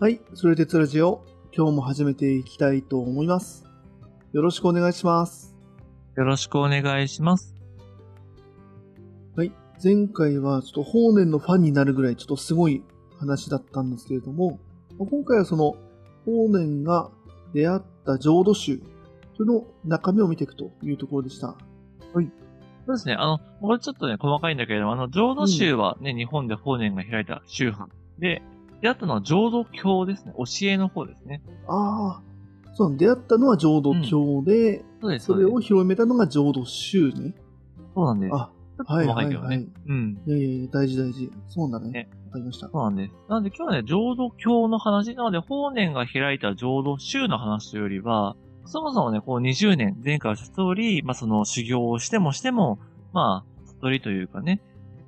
[0.00, 3.64] はい、それでつラジオ、今日も始めていきたいと思います。
[4.32, 5.56] よろしくお願いします。
[6.16, 7.56] よろしくお願いします。
[9.34, 9.50] はい、
[9.82, 12.84] 前回はちょっと法然のファンになるぐらいちょっとすごい
[13.18, 14.60] 話だったんですけれども、
[15.00, 15.74] 今回はその
[16.24, 17.10] 法然が
[17.52, 18.80] 出会った浄土宗、
[19.36, 21.56] その中身を見ていくというところでした。
[22.12, 22.22] そう
[22.86, 23.14] ですね。
[23.14, 27.92] あの、これちょっとね、細かいんだけれども、あの、浄土宗はね、日本で法然が開いた宗派。
[28.20, 28.42] で、
[28.80, 30.32] 出会ったのは浄土教ですね。
[30.36, 31.42] 教えの方ですね。
[31.68, 32.22] ああ、
[32.74, 35.26] そう出会ったのは浄土教で、そうです。
[35.26, 37.34] それを広めたのが浄土宗ね。
[37.94, 38.34] そうなんです。
[38.34, 39.56] あ、ちょっとはいは細かいけどね。
[39.56, 39.68] いはい。
[39.88, 40.22] うん。
[40.26, 41.30] いやいや大事大事。
[41.48, 42.10] そうなんだねね。
[42.26, 42.68] わかりました。
[42.68, 43.14] そうなんです。
[43.28, 52.78] なんで今日はね、浄土教の話なので、法然が開いた浄土宗の話というよりは、そもそもね、こう20年、前回おっした通り、まあその修行をしてもしても、
[53.12, 54.60] まあ、悟りというかね、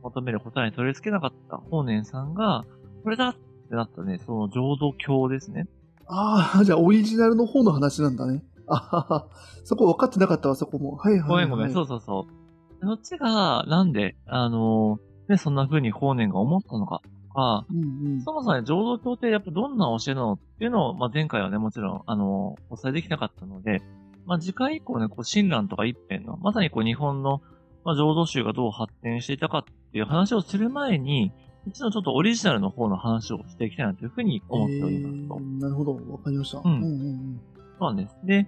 [0.02, 2.64] 求める答えに取り付けなかった法然さんが、
[3.04, 3.34] これだっ
[3.70, 5.66] てなったね、その浄土教ですね。
[6.06, 8.42] ああ、じゃあオリジナルの方の話なんだね。
[8.66, 9.26] あはは。
[9.64, 10.96] そこ分かってなかったわ、そこも。
[10.96, 11.28] はいはい、はい。
[11.28, 12.86] ごめんごめん、そうそうそう。
[12.86, 18.22] そっちが、なんで、あのね、そんな風に法然が思ったのか、とか、うんうん。
[18.22, 23.80] そもそもね、浄土教ってやっぱどんな教えなのっていうのを、まあ、前回はね、もちろん、あの、お伝えできなかったので、
[24.26, 27.40] まあ、次回以降ね、こう、親鸞とか一辺の、まさにこう、日本の、
[27.84, 31.32] まあ、浄土宗がどう発展していたかっていう話をする前に、
[31.66, 35.36] 一度ちょっとオリジナルの方の話をしていきたいなというふうに思っておりますと。
[35.36, 36.58] えーなるほど、わかりました。
[36.58, 37.40] うんうんうん
[37.78, 38.16] そうなんです。
[38.24, 38.46] で、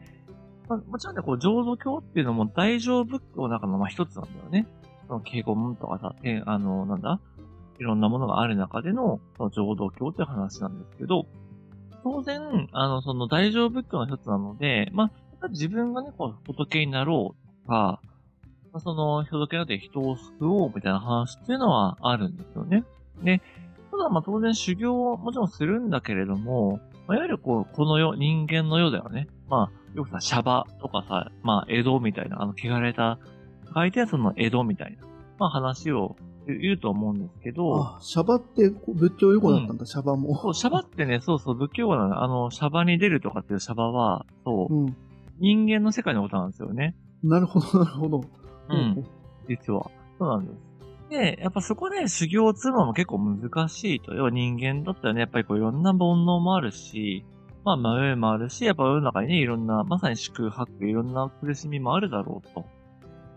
[0.68, 4.66] まあ、もちろんね、こう、浄土教っていうのも大乗仏教の中のまあ一つなんだよね。
[5.08, 7.20] その敬語文とかさ、てあの、なんだ？
[7.80, 11.26] いろんなものがある中での、その浄土教っていう話なんですけど、
[12.04, 18.00] 当然、あの、その大乗仏教の一つなので、まあ、やっぱり自分がね、こう、仏になろうとか、
[18.72, 22.84] まあ、その、仏になって人を救おうみたいな話っていうのはあるんですよね。
[23.24, 23.42] で、
[23.90, 29.26] ただまあ当然修行をもちろんするんだけれども、まあ、いわゆるこう、この世、人間の世だよね。
[29.48, 33.18] まあ、よくさ、シャバとかさ、まあ、江戸みたいな、あの、汚れた、
[33.74, 35.06] 書いてあるその江戸みたいな、
[35.38, 37.56] まあ話を言うと思うんですけうん。
[37.56, 40.40] ど、あ、シャバって仏教用語だったんだ、シャバも。
[40.40, 42.22] そう、シャバってね、そうそう、仏教語なの。
[42.22, 44.96] あの、シャバに出るとかっていうシャバは、そう、うん。
[45.38, 46.94] 人間の世界のことなんですよね。
[47.22, 48.24] なるほど、なるほど。
[48.68, 49.04] うん。
[49.48, 49.90] 実は。
[50.18, 50.71] そうなんです。
[51.12, 54.14] で、やっぱそこで修行を積むのも結構難しいと。
[54.14, 57.24] 要は人間だったらね、やっぱりこういろんな煩悩もあるし、
[57.64, 62.64] まあ迷いもあるし、やっぱ世の中にね、いろんな、まさに宿泊、いろんな苦しみもあるだろうと。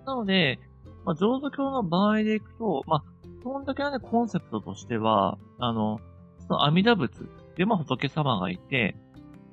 [0.06, 0.59] なので、
[1.03, 3.03] まあ浄土教の場合でいくと、まあ、
[3.41, 6.00] 基本的なね、コンセプトとしては、あの、
[6.47, 8.96] その阿弥陀仏でも仏様がいて、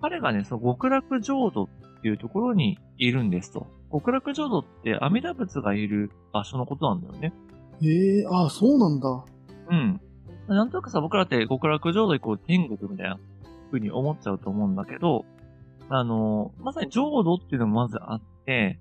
[0.01, 1.69] 彼がね、その極楽浄土っ
[2.03, 3.67] ていうところにいるんですと。
[3.93, 7.33] 極楽浄土って阿弥陀仏がいる場所のことなんだよね。
[7.81, 9.25] へえ、あ、そうなんだ。
[9.71, 10.01] うん。
[10.49, 13.19] なんとなくさ、僕らって極楽浄土イコール天国みたいな
[13.69, 15.25] 風に思っちゃうと思うんだけど、
[15.89, 18.79] あの、まさに浄土っていうのもまずあって、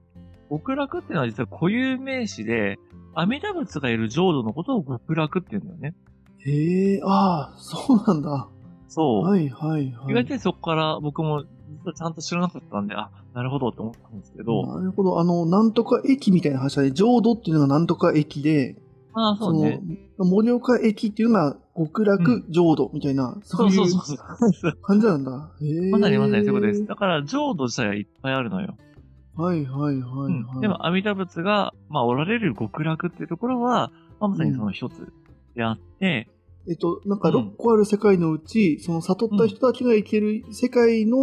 [0.50, 2.78] 極楽っていうのは実は固有名詞で、
[3.14, 5.96] 阿弥陀仏がいる浄土のことを極楽って言うんだよね。
[6.40, 8.50] へえ、あ、そうなんだ。
[8.88, 9.24] そう。
[9.24, 10.12] はいはいはい。
[10.12, 15.20] 意外とそこから僕も実はちゃんと知らなかったんで、あ、なるほどって思ったんですけど、なるほど。
[15.20, 18.78] あの、なんとか駅みたいな話で、浄土っていうのがなんとか駅で、
[19.14, 19.82] ああ、そうね。
[20.20, 24.78] の、盛岡駅っていうのが極楽浄土みたいな、うういそううそうそう。
[24.82, 25.32] 感じなんだ。
[25.92, 26.86] まさにまさにそういうことです。
[26.86, 28.78] だから浄土自体はいっぱいあるのよ。
[29.36, 30.34] はいはいはいはい。
[30.34, 35.12] うんでも、阿弥陀仏が、まあ、おられる極楽っていうところは、まあ、まさにその一つ
[35.56, 36.28] であって、
[36.70, 41.18] えっと、なんか6個ある世界のうち、その悟った人たちが行ける世界の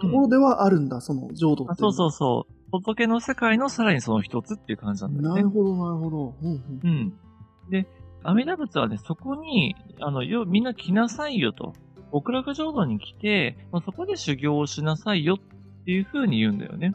[0.00, 2.52] ところではあるんだ、その浄土ってそうそうそう。
[2.70, 5.50] 仏の世界のさらにその一つっていう感じなんだよねなる。
[5.50, 6.34] ほどなるほど。
[6.42, 7.12] うんうんうん。
[7.70, 7.86] で、
[8.24, 11.74] 阿弥陀仏はね、そこに、あの、よ、みんな来なさいよと。
[12.12, 16.94] 極楽浄土に来て、まあ、そこで修行をしなさいよっていう風に言うんだよね。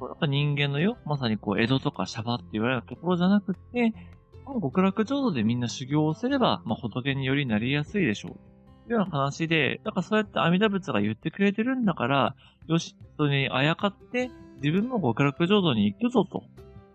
[0.00, 3.94] やっぱ人間のよ、まさにこう、江戸とかシャバって言われるところじゃなくて、
[4.46, 8.36] 極楽浄土でみんな修行をすれば、まあ、仏によりなりやすいでしょう。
[8.86, 12.34] というような話で、だからそうやって阿弥陀仏が言ってくれてるんだから、
[12.66, 14.30] よし、それにあやかって、
[14.62, 16.44] 自分も極楽浄土に行くぞと。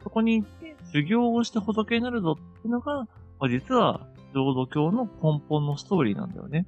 [0.03, 3.07] そこに行って、修行をして仏になるぞっていうのが、ま
[3.47, 4.01] あ、実は、
[4.33, 6.67] 浄土教の根本のストーリーなんだよね。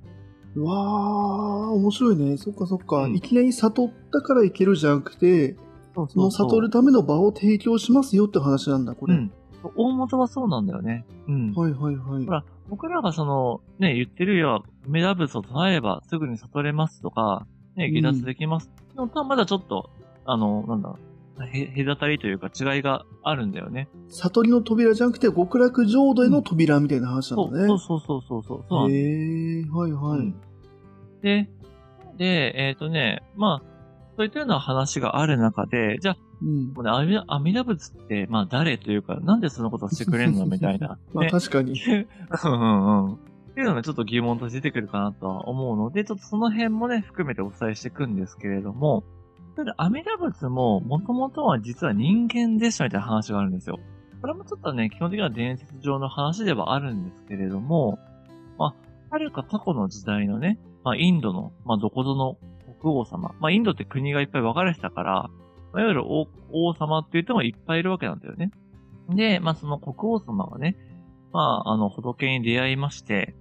[0.56, 2.38] うわー、面白いね。
[2.38, 3.04] そっかそっか。
[3.04, 5.56] うんいきなり悟ったからいけるじゃなくて、
[5.96, 9.16] そうその悟るための場を提供しますよって話なんだ、これ。
[9.16, 9.32] うん。
[9.76, 11.06] 大元はそうなんだよね。
[11.28, 11.54] うん。
[11.54, 12.32] はいはいはいほ。
[12.32, 17.46] ら、僕らがその、ね、言ってるよ、メダブスを唱えればすぐに悟れますとか、
[17.76, 18.72] ね、うん離脱できます。
[18.96, 19.90] のとはまだちょっと、
[20.26, 20.96] あの、なんだ、
[21.46, 23.88] へ、隔たりというか違いがあるんだよね。
[24.10, 27.68] 悟りの扉じゃなくて極楽浄土への扉みたいな話なそうんだね。
[27.68, 28.66] そうそうそうそうそう。
[28.68, 30.20] そうへえー、はいはい。
[30.20, 30.36] うん
[31.22, 31.48] で、
[32.18, 33.72] で、えっ、とね、まあ、
[34.18, 36.74] そういったような話がある中で、じゃあ、うん。
[36.74, 40.46] これ阿弥阿弥陀仏って、まあ誰というか、なんでそのことをしてくれんの？
[40.48, 40.98] みたいな。
[41.14, 41.80] まあね確かに。
[41.86, 43.18] うんうんうん。
[43.52, 49.04] っていうのがちょっと疑問として出てくるかなとは思うので、ちょっとその辺もね、含めてお伝えしていくんですけれども、
[49.58, 53.80] ただ阿弥陀仏も、もともとは実は人間でしたみたいな話があるんですよ。
[54.22, 58.00] これもちょっとね、基本的には伝説上の話ではあるんですけれども、
[58.58, 58.76] まあ、
[59.10, 62.38] はるか過去の時代のね、まあ、インドの、まあ、どこぞの
[62.80, 63.36] 国王様。
[63.40, 65.30] まあ、インドって国がいっぱい分かれてたから、
[65.74, 68.52] まあいわゆる王王様って言ってもいっぱいいるわけなんだよね。
[69.10, 70.78] で、まあ、その国王様はね、
[71.34, 73.36] まあ、あの、仏に出会いまして、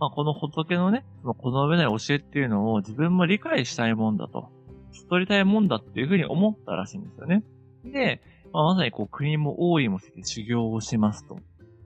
[0.00, 4.48] まあ、この仏のね、そのこの上ない教えっていうのを自分も理解したいもんだと、
[5.10, 7.44] 取りたいもんだっていうふうに思ったらしいんですよね。
[7.84, 11.38] で、まあ、まさにこう国も王位もして修行をしますと。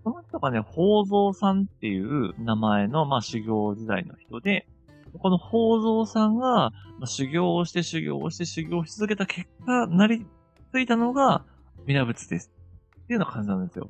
[0.05, 4.69] その人がね、宝蔵さんっていう名前の、まあ、修行時代の人で、
[5.19, 6.73] この宝蔵さんが、ま
[7.03, 10.25] あ、修行をして修行をして修行をし続けた結果、なり
[10.71, 11.45] ついたのが、阿
[11.87, 12.53] 弥陀仏です。
[13.03, 13.89] っていうような感じなんですよ。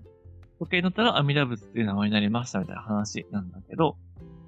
[0.61, 3.97] 時計に乗ったら阿弥陀仏っていう名前になりましたみたいな話なんだけど、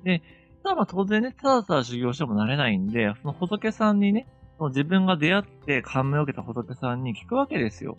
[0.07, 0.23] で、
[0.63, 7.99] ただまあ当然ね、ただただ修行してもなれないんで、その仏さんにね、その自分が出会って感銘を受けた仏さんに聞くわけですよ。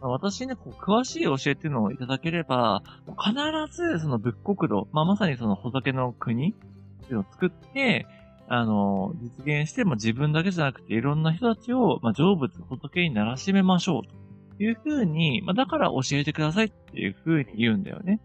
[0.00, 2.82] まあ私ね、こう詳しい教えっていうのをいただければ、
[3.18, 3.34] 必
[3.76, 8.06] ずその仏国土、まあまさにその仏の国っていうのを作って、
[8.46, 14.02] あの、実現して、も自分だけじゃなくていろんな人たちを、まあ、成仏、仏にならしめましょう
[14.56, 18.20] というふうに、まあ、だから教えてくださいっていうふうに言うんだよね。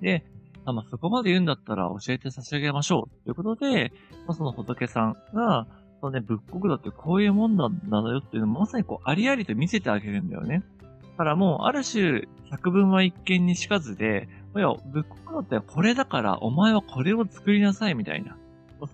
[0.00, 0.24] で、
[0.72, 3.92] まあ、そこまで言うんだったら教えて差し上げましょうということで、
[4.26, 5.66] まあ、その仏さんが、
[6.00, 10.62] そのね、仏国土ってこういうもんなんだよっていうのをまさにこう、ありありと見せてあげるんだよね。
[11.02, 18.36] だからもう、ある種、百分は一見にしかずで、いや、仏国土ってこれだから、お前はこれを作りなさいみたいな。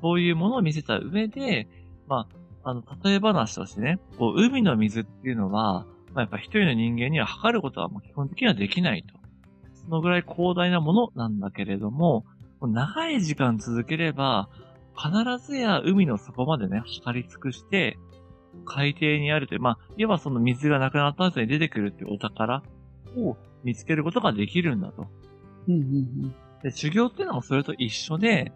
[0.00, 1.68] そういうものを見せた上で、
[2.08, 2.26] ま
[2.62, 9.23] あ、あの、例え話としてね、こう、海の水っていうのは、まあ、やっぱ一人の人間には測ることはもう基本的にはできないと。
[9.84, 12.24] そのぐらい広大なものなんだけれども、
[12.60, 14.48] 長い時間続ければ、
[14.96, 17.98] 必ずや海の底までね、測り尽くして、
[18.64, 22.62] 海底にあるという、まあ、いわばその水がなくなった後に出てくるっていうお宝
[23.16, 25.06] を見つけることができるんだと。
[25.68, 28.52] うんうんで、修行っていうのもそれと一緒で、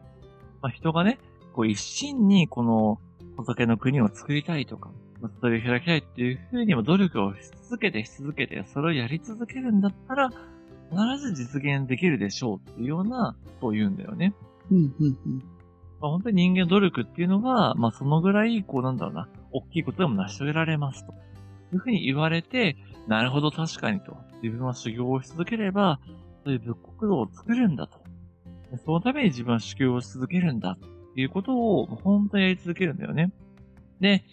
[0.62, 1.18] まあ、人がね、
[1.52, 2.98] こう一心にこの
[3.36, 4.90] 仏の国を作りたいとか、
[5.20, 10.30] まあ、それを開きたいっていうふうにも努力をし続けてし続けて、それをやり続けるんだったら、
[10.90, 14.34] 必ず実現できるでしょうっていうようなことを言うんだよね。
[14.70, 14.76] うん。
[14.78, 15.38] うんうんうん。
[16.00, 21.12] まあ、本当に人間の努力っていうのが、まあそのぐらい、こうなんだろうな、大きいことでも成し遂げられますと。
[21.72, 22.76] いうふうに言われて、
[23.06, 24.16] なるほど確かにと。
[24.42, 26.00] 自分は修行をし続ければ、
[26.44, 27.98] そういう仏国土を作るんだと。
[28.70, 33.32] でそのために自分は修行をし続けるんだっていうことを、もう本当にやり続けるんだよね。
[34.00, 34.24] で、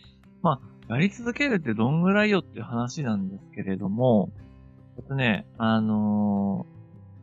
[0.42, 4.30] まあ、やり続けるってどんぐらいよっていう話なんですけれども、
[4.98, 6.76] えっとね、あのー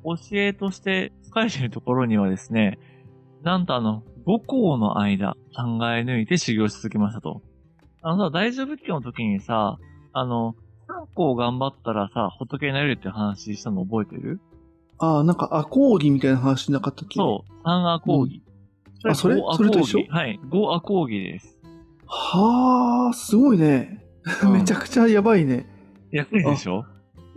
[0.05, 2.81] 教えとして書いてるところにはですね、
[3.45, 5.63] なんとあの、5校の間考
[5.95, 7.41] え抜いて修行し続けましたと。
[8.03, 9.79] あのさ、大乗仏教の時にさ、
[10.13, 10.57] あの、
[10.89, 14.41] 3校頑張ったらさ、仏になれるって話したの覚えてる？
[14.99, 17.15] ああ、なんか、アコーギみたいな話なかったっけ？
[17.21, 17.23] う。
[17.23, 18.43] そう、3アコーギ。
[19.05, 20.05] あそれ5アコーギそれと一緒？
[20.11, 21.57] はい、5アコーギです。
[22.09, 24.05] はあ、すごいね。
[24.43, 25.65] うん めちゃくちゃやばいね。
[26.11, 26.85] 安いでしょ？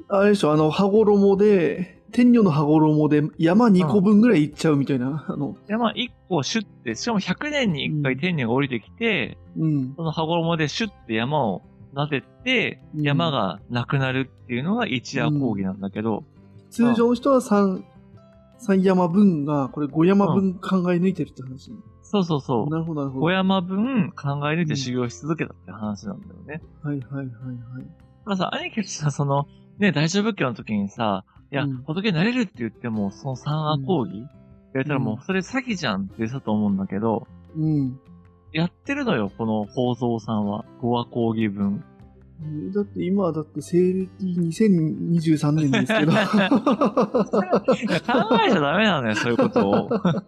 [0.07, 5.25] あれでしょ、あの、羽衣で、天女の羽衣で山2個分ぐらいいっちゃうみたいな。
[5.27, 9.93] あの、山1個シュッて、しかも100年に1回天女が降りてきて、うん。
[9.95, 11.62] その羽衣でシュッて山を
[11.93, 16.24] 撫でて、うん山がなくなるっていうのが一夜講義なんだけど、
[16.69, 17.83] 通常の人は3、
[18.59, 21.71] 三山分が、これ5山分考え抜いてるって話。
[22.03, 22.69] そうそうそう。
[22.69, 23.25] なるほど、なるほど。
[23.25, 26.62] 5山分考え抜いて修行し続けたって話なんだよね。
[26.83, 27.31] はいはいはいはい。
[28.25, 29.47] まあさ、兄貴さ、その、
[29.79, 34.27] ね、大乗仏教の時にさ、いや、うん仏になれるって言っても、その三ア講義、
[34.74, 38.00] やったらもう、それ詐欺じゃんって言ってたと思うんだけど、うん。
[38.51, 40.65] やってるのよ、この宝蔵さんは。
[40.82, 41.84] 5ア講義分。
[42.41, 46.12] えーだって今はだって西暦2023年ですけど。
[46.12, 46.20] 考
[48.46, 49.89] えちゃダメなのよ、 そういうことを。
[49.89, 50.25] だか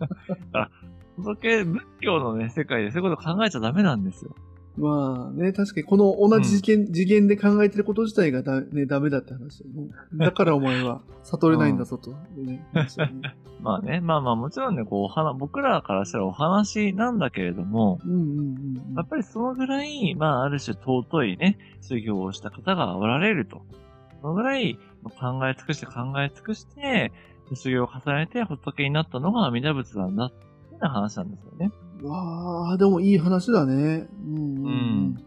[0.53, 0.71] ら、
[1.17, 4.33] 仏、仏教のね、世界でそういうこと考えちゃダメなんですよ。
[4.77, 9.91] まあね、確かにこの同じ次元,、次元で考えてること自体がだ、ね、ダメだって話だよね。
[10.13, 12.13] だからお前は悟れないんだぞと。
[13.59, 23.61] まあね、まあまあもちろんね、こう、お話、僕らからしたらお話なんだけれども、うんうんうんやっぱりそのぐらい、まあある種尊いね、修行をした方がおられると。
[24.21, 27.11] そのぐらい考え尽くして考え尽くして、
[27.53, 31.71] 修行を重ねて仏になったのが阿弥陀仏なんだっていう話なんですよね。
[32.03, 34.07] わあ、でもいい話だね。
[34.25, 34.65] うん、うん。
[34.65, 35.23] うん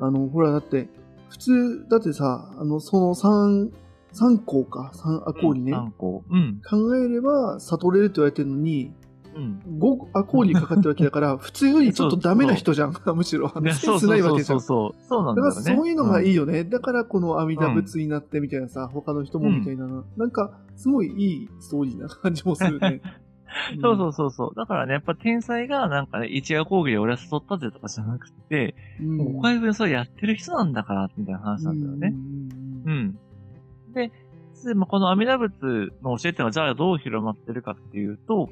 [0.00, 0.88] あの、ほら、だって、
[1.28, 3.72] 普通、だってさ、あの、その三、
[4.12, 5.72] 三項か、三アコーリね。
[5.72, 6.24] 参考。
[6.30, 6.60] うん。
[6.68, 8.92] 考えれば悟れるって言われてるのに、
[9.34, 9.62] うん。
[9.78, 12.94] 5アコーリかかってるわけだから、 普通よりちょっとダメな人じゃん。
[13.14, 13.52] むしろ。
[13.72, 14.60] センスないわけじゃん。
[14.60, 15.08] そうそうそう。
[15.08, 15.50] そうなんだね。
[15.50, 16.44] からそういうのがいいよ。
[16.44, 16.64] よね。
[16.64, 23.02] だからこの阿弥陀仏になってみたいなさ、他の人もみたいな、なんかすごいいいストーリーな感じもするね。
[23.80, 24.54] そうそうそうそう。
[24.54, 29.16] だからね、やっぱ天才がなんかね、一夜講義で俺は誘ったぜとかじゃなくて、うん。
[29.16, 32.08] もうお回分それやってる人なんだから、みたいな話なんだよね。
[32.14, 32.48] うん
[32.86, 33.18] うん。
[33.94, 34.10] で、
[34.64, 38.48] でまあこの阿弥陀仏の教えっていうのは、じゃあどう広まってるかっていうと、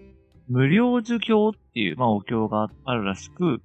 [0.48, 3.60] 無料儒教っていう、まあお経があるらしく、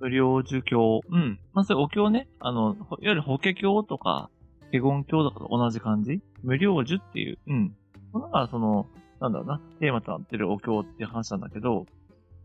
[0.00, 1.00] 無料儒教。
[1.10, 1.38] うん。
[1.52, 4.30] まあそういうお経ね、あの、ほいわゆる法華経とか、
[4.72, 7.76] 華厳経とかと同じ感じ無料儒っていう、うん。
[8.12, 8.86] このがその、
[9.24, 11.86] なんだろうな、テーマとなってるお経っていう話なんだけど、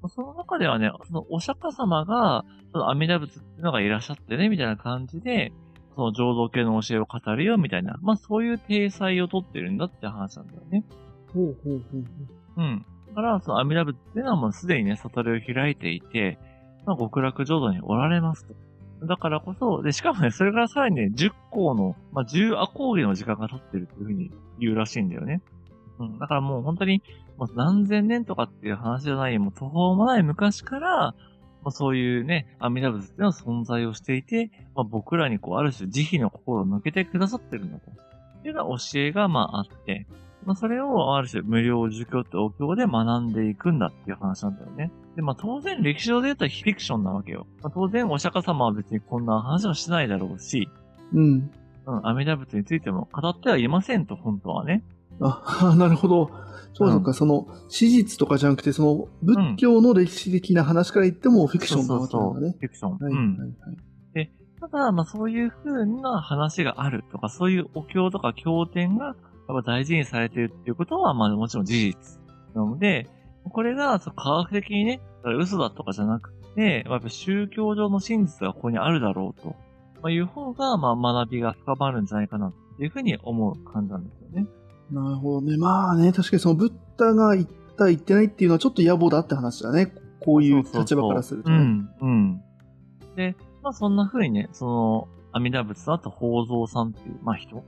[0.01, 5.51] まあその中ではね、そのお釈迦様が、その阿弥陀仏っていうのがいらっしゃってね、みたいな感じで、
[5.95, 10.85] その浄土系の教えを語るよ、みたいな、まあそういう体裁をとってるんだって話なんだよね。
[11.33, 12.01] ほうほうほうほう。
[12.57, 12.85] うん。
[13.09, 16.39] だから、その阿弥陀仏っていうのはもうすでにね、悟りを開いていて、
[16.85, 18.55] まあ極楽浄土におられますと。
[19.05, 25.41] だからこそ、で、しかもね、それからさらにね、10項の、まあ10アコーギの時間が経ってるっていうふうに言うらしいんだよね。
[25.99, 26.19] うん。
[26.19, 27.03] だからもう本当に、
[27.37, 31.15] もう何千年とかっていう話じゃない、もう途方もない昔から、
[31.61, 37.91] まあ、そういうね、阿弥陀仏っていうのは存在をしていて、まあ、僕らにこう、ある種慈悲の心を向けてくださってるんだと。
[37.91, 40.07] っていうような教えが、まあ、あって、
[40.45, 44.91] まあ、それを、ある種、無料儒教ってお経で学んでいくんだっていう話なんだよね。
[45.17, 47.45] で、まあ、当然、歴史上で言ったらフィクションなわけよ。
[47.61, 50.69] まあ、当然、お釈迦様は別にこんな話はしないだろうし、
[51.13, 51.51] うん。
[51.85, 54.83] うん、阿弥陀仏についても語ってはいませんと、本当はね。
[55.21, 56.31] あ、 なるほど。
[56.73, 62.55] そうそうか、その、史実とかじゃなくて、その、仏教の歴史的な話から言ってもフィクションなわけなんだね。
[62.59, 62.91] フィクション。
[62.97, 63.37] はい、うん。
[63.37, 63.77] はい、はい。
[64.59, 69.15] ただ、まあそういう風な話があるとか、そういうお経とか経典がやっ
[69.47, 72.19] ぱ大事にされてるっていうことは、まあもちろん事実
[72.53, 73.07] なので、
[73.45, 75.01] これがそう科学的にね、
[75.39, 79.55] 嘘だとかじゃなくて、やっぱ宗教上の真実がここにあるだろうと、
[80.01, 84.47] まあ、いう方が、まあ学びが深まるんじゃないかなっていうふうに思う感じなんですよね。
[84.91, 85.57] なるほどね。
[85.57, 89.93] まあね、確かにそのブッダが言った言ってないっていうのはちょっと野暮だって話だね。
[90.19, 91.57] こういう立場からすると、ね。
[91.57, 92.41] うん、うん。
[93.15, 97.63] で、まあそんな風にね、その、阿弥陀仏とあと宝蔵さんっていう、まあ人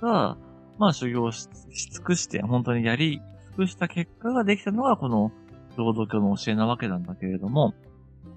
[0.00, 0.36] が、
[0.78, 5.30] まあ修行しし尽くして、本当にやり尽くした結果ができたのがこの
[5.76, 7.74] 浄土教の教えなわけなんだけれども、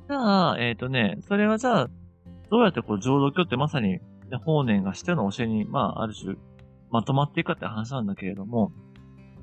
[0.07, 1.89] じゃあ、えっ、とね、それはじゃあ、
[2.51, 4.01] どうやってこう浄土教ってまさに、ね、
[4.43, 6.35] 法然がしての教えに、まあある種、
[6.91, 8.71] まとまっていくかって話なんだけれども、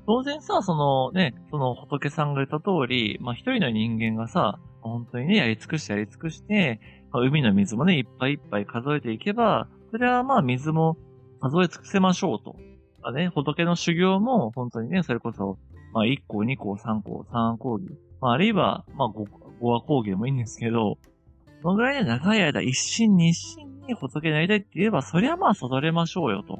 [0.05, 6.81] 当然さ、そのね、その仏さんが言った通り、まあ一人の人間がさ、本当にね、やり尽くしてやり尽くして、
[7.11, 10.97] まあ海の水もね、いっぱいいっぱい数えていけば、それはまあ水も
[11.39, 12.55] 数え尽くせましょうと。
[13.01, 15.57] まあね、仏の修行も本当にね、それこそ、
[15.93, 19.23] まあ1項、2項、3項、3講義、まああるいは、まあ 5,
[19.61, 20.97] 5話講義でもいいんですけど、
[21.61, 26.59] そのぐらいね、長い間一心二心に仏になりたいって言えば、そりゃまあ悟れましょうよと。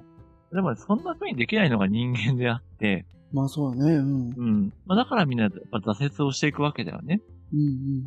[0.53, 3.93] でもね、そんな風にできないのが人間であって、まあそうだね。
[3.95, 4.33] うん。
[4.37, 4.73] うん。
[4.85, 7.21] まあだからみんなやっぱ挫折をしていくわけだよね。
[7.51, 8.05] うんうん。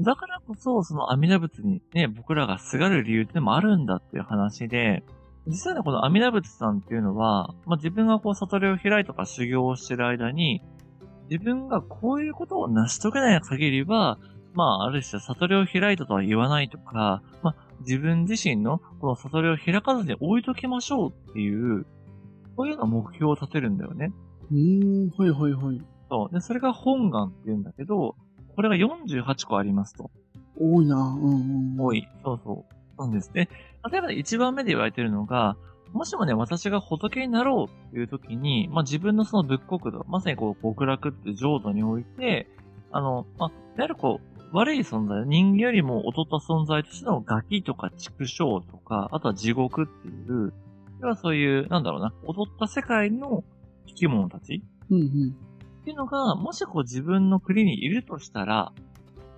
[0.00, 5.04] だからこそ、その阿弥陀仏にね、僕らがすがる理由ってのもあるんだっていう話で、
[5.46, 10.62] 実はね、この阿弥陀仏さんっていうのは、まあ自分がこう悟りを開いとか修行をしてる間に、
[11.30, 14.18] 自分がこういうことを成し遂げない限りは、
[14.54, 21.86] まあある種悟りを開いたとは言わないとか、まあ自分自身のこの悟りを開かずに置いときましょうっていう、
[22.56, 24.12] そういうような目標を立てるんだよね。
[24.50, 25.80] うーん、はいはいはい。
[26.10, 26.34] そう。
[26.34, 28.16] で、それが本願って言うんだけど、
[28.54, 30.10] これが48個ありますと。
[30.58, 30.96] 多いな。
[30.96, 31.80] うんうん。
[31.80, 32.06] 多い。
[32.22, 32.66] そうそ
[32.98, 33.00] う。
[33.00, 33.48] なんですね。
[33.90, 35.56] 例えば一番目で言われてるのが、
[35.92, 42.48] もしもね、私が仏になろうっていう時に、まあ、自分のその仏国土、まさにこう、極楽って浄土において、
[42.90, 50.52] あの、まあ、いわゆるこう、悪い存在、人間よりも劣った存在としてのガキとか畜生とか、あとは地獄っていう、
[51.00, 53.44] 要はそういう、なんだろうな、劣った世界の
[53.86, 55.36] 生き物たちうんうん。
[55.80, 58.72] っていうのが、もしこう自分の国にいるとしたら、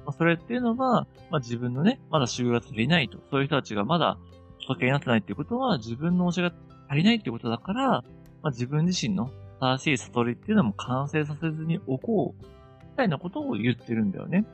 [0.04, 3.18] まあ、それっていうのは、まあ、自分のね、まだ修行が足りないと。
[3.30, 4.18] そういう人たちがまだ
[4.66, 6.54] 仏になってないっていうことは、自分の教えが
[6.88, 8.02] 足りないっていうことだから、ま
[8.42, 9.30] あ、自分自身の
[9.60, 14.44] 正しい悟りっていうのも完成させずにおこう、みたいなことを言ってるんだよね。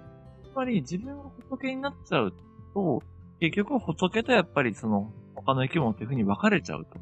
[0.52, 2.32] つまり、自分が仏になっちゃう
[2.74, 3.02] と、
[3.40, 6.98] 結局仏とやっぱりその、他の生き物っていう風に分かれちゃうと。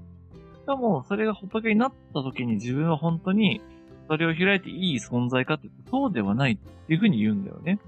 [0.60, 3.60] しかも、それが仏になった時に自分は本当に、
[4.08, 7.78] それを開いていい存在かってそうではないっていうふうに言うんだよね。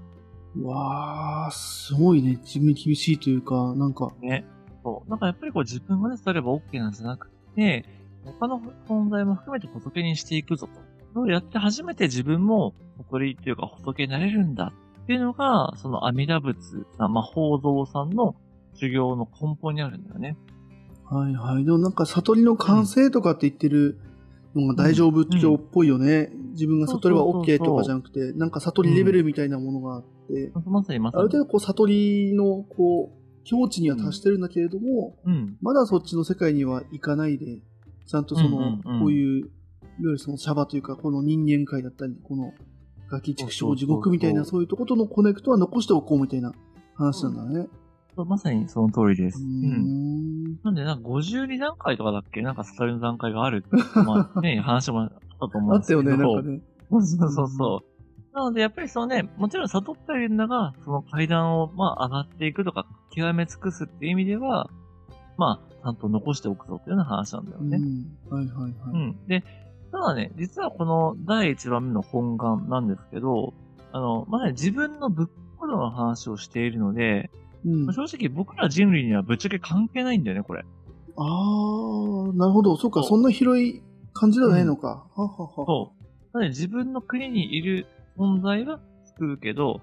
[0.55, 2.37] うわー、すごいね。
[2.43, 4.45] 自分に厳しいというか、なんか、ね。
[4.83, 5.09] そう。
[5.09, 7.85] なんかやっぱりこう自分がね、それば OK なんじゃなくて、
[8.25, 10.73] 他の存在も含めて仏にしていくぞと。
[11.13, 14.71] それをやって初めて自分も誇りっていうか仏になれるんだ
[15.11, 18.35] っていうのが、その阿弥陀仏さん、まあ、法蔵さんの
[18.75, 20.37] 修行の根本にあるんだよね。
[21.03, 21.65] はいはい。
[21.65, 23.99] でもなんか悟りの完成とかって言ってる
[24.55, 26.31] のが大乗仏教っぽいよね。
[26.53, 31.19] 自分が悟りはそうそうそう OK とかじゃなくて、なんか悟りレベルみたいなものがあって、まさにまさに。
[31.19, 35.57] ある程度こう悟りのこう、境地には達してるんだけれども、うん。
[35.61, 37.59] まだそっちの世界には行かないで、
[38.07, 39.49] ちゃんとその、うんうんうんこういう、いわ
[39.99, 42.53] ゆるそのシャバというか、この人間界だったり、この
[43.11, 46.53] ガキ畜生地獄みたいな、そういうとことのコネクトは残しておこうみたいな
[46.95, 47.67] 話なんだね。
[48.15, 49.41] まさにその通りです。
[49.41, 50.53] うん。
[50.53, 50.59] ん。
[50.63, 52.41] なんで、なんか52段階とかだっけ？
[52.41, 55.99] なんか悟りの段階があるって、まあね、 話もあったと思うんですけど。
[55.99, 56.61] あったよね、なんかね。
[56.89, 58.35] そうそうそう。
[58.35, 64.69] なので、やっぱりそのね、もちろん悟ってはいるんだが、その階段を、まあ、上がっていくとか、極め尽くすっていう意味では、
[65.37, 67.77] まあ、ちゃんと残しておくぞっていうような話なんだよね。
[67.77, 68.37] うん。
[68.37, 68.73] はいはいはい。
[68.93, 69.27] うん。
[69.27, 69.43] で、
[69.91, 73.53] ただね、実はこの第1番目の本願なんですけど、
[73.91, 77.29] あの、まあね、自分の仏法度の話をしているので、
[77.65, 80.65] うん、正直僕ら人類にはぶっちゃけ関係ないんだよね、これ。
[81.17, 82.77] あー、なるほど。
[82.77, 83.83] そうか、そんな広い
[84.13, 85.05] 感じではないのか。
[85.15, 85.49] ははは。
[85.55, 85.93] そ
[86.33, 86.37] う。
[86.37, 87.85] なので自分の国にいる
[88.17, 88.79] 存在は
[89.17, 89.81] 救うけど、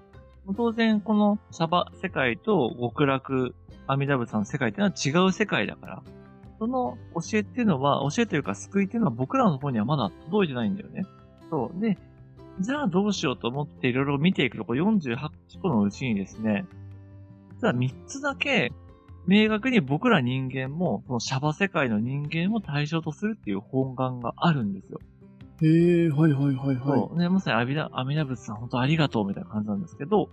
[0.57, 3.53] 当然このシャバ世界と極楽
[3.85, 6.03] 阿弥陀仏さんの世界っていうのは違う世界だから、
[6.59, 11.05] その教えっていうのは、教えというか救いっていうのは僕らの方にはまだ届いてないんだよね。
[11.49, 11.81] そう。
[11.81, 11.97] で、
[12.59, 15.17] じゃあどうしようと思っていろいろ見ていくと、これ48
[15.61, 16.65] 個のうちにですね、
[17.61, 18.71] 実は3つだけ、
[19.25, 24.99] 明確に僕ら人間も、そのシャバ世界の人間を対象とするっていう本願があるんですよ。
[25.61, 26.99] へえ、はいはいはいはい。
[26.99, 27.17] そう。
[27.17, 30.29] ね、まさに阿弥陀、阿弥陀仏さん本当ありがとうみたいな感じなんですけど、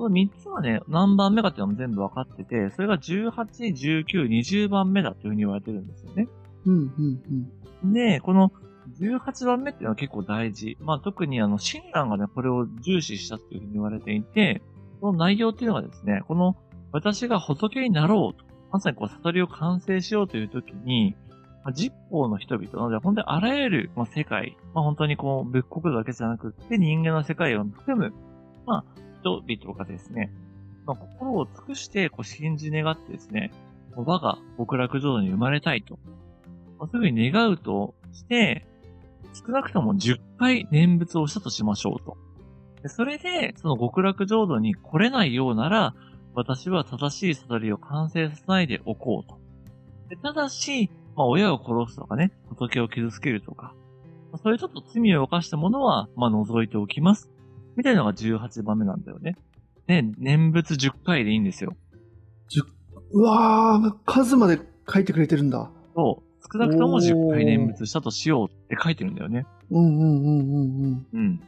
[0.00, 3.32] この3つはね、何番目かっていうのも全部分かってて、それが18、
[4.06, 6.26] 19、20番目だというふうに言われてるんですよね。
[6.64, 7.50] うんうん
[7.84, 7.92] うん。
[7.92, 8.50] で、この
[8.98, 10.78] 18番目っていうのは結構大事。
[10.80, 14.62] まあ特にあの、親鸞がね、これを重視したっていうふうに言われていて、
[15.00, 16.56] その内容っていうのがですね、この
[16.92, 21.14] 私が仏になろうと、まさにこう悟りを完成しようという時に、
[21.62, 28.14] まあ、実法の人々なので、本当にあらゆる、まあ、世界、まあ、本当にこう、仏国土だけじゃなくって人間の世界を含む、
[28.64, 30.32] まあ、人々がですね、
[30.86, 33.52] まあ、心を尽くしてこう信じ願ってですね、
[33.94, 35.98] 我が極楽浄土に生まれたいと、
[36.78, 38.66] まあ、そういうふうに願うとして、
[39.34, 42.16] 少なくとも10回念仏をしたとしましょうと。
[42.82, 45.94] でそれで、その極楽浄土に来れないようなら、
[46.34, 49.38] 私は正しい悟りを完成させないでおこうと。
[50.08, 53.74] でただし、まあ、親を殺すとかね、仏を傷つけるとか、
[54.32, 57.30] まあそういうちょっと罪を犯したものは、まあ、除いておきます。
[57.80, 59.36] みたいなのが18番目なんだよね。
[59.86, 61.74] で、念仏10回でいいんですよ。
[63.12, 65.70] うわー、数まで書いてくれてるんだ。
[65.96, 66.42] そう。
[66.52, 69.46] 少なくとも10回念仏したとしようって書いてるんだよね。
[69.70, 71.06] うんうんうんうんうん。
[71.14, 71.40] うん。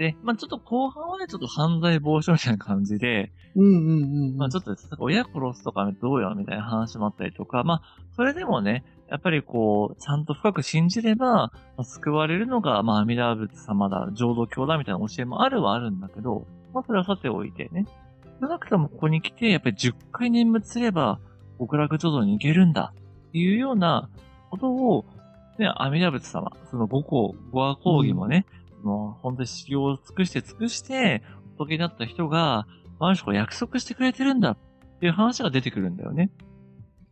[0.00, 4.36] で、まあちょっと後半はね、ちょっと犯罪防止みたいな感じで、うんうんうん。
[4.38, 7.82] まあちょっと親殺すとかどうよみたいな話もあったりとか、まあ
[8.16, 17.84] それでもね、やっぱりこう、ちゃんと深く信じれば、まあ救われるのが、まあ阿弥陀仏様だ、浄土教だみたいな教えもあるはあるんだけど、まあそれはさておいてね。
[18.40, 21.20] 少なくともここに来て、やっぱり10回念仏すれば、
[21.58, 24.08] 極楽浄土に行けるんだっていうような
[24.48, 25.04] ことを、
[25.58, 28.46] ね、阿弥陀仏様、その五行、五和講義もね、
[28.82, 31.22] もう本当に修行を尽くして尽くして、
[31.56, 32.66] 仏になった人が、
[32.98, 34.58] ある種約束してくれてるんだっ
[35.00, 36.30] ていう話が出てくるんだよね。